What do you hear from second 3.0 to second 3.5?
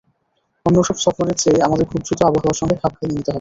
নিতে হবে।